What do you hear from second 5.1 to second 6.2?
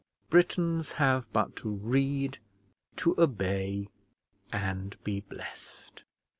blessed.